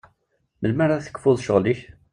Melmi 0.59 0.81
ara 0.83 1.03
tekfuḍ 1.05 1.37
ccɣel-ik? 1.43 1.81